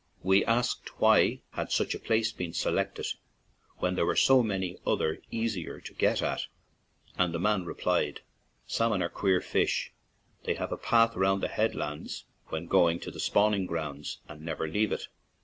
[0.23, 3.05] We asked why had such a place been selected
[3.77, 6.47] when there were so many others easier to get at,
[7.19, 8.21] and the man replied:
[8.65, 9.93] "Salmon are queer fish;
[10.43, 14.67] they have a path round the headlands when going to the spawning grounds, and never
[14.67, 15.07] leave it.